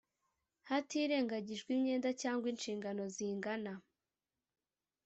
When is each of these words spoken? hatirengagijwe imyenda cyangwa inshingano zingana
hatirengagijwe 0.69 1.69
imyenda 1.77 2.09
cyangwa 2.21 2.45
inshingano 2.53 3.03
zingana 3.15 3.73